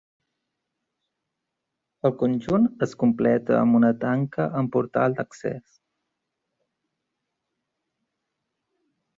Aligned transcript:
El 2.09 2.15
conjunt 2.21 2.65
es 2.87 2.95
completa 3.03 3.59
amb 3.59 3.79
una 3.81 3.93
tanca 4.05 4.49
amb 4.63 4.73
portal 4.77 5.19
d'accés. 5.21 5.79